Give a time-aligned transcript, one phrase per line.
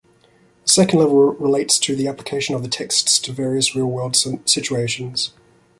[0.65, 5.31] The second level relates to the application of the texts to various real-world situations.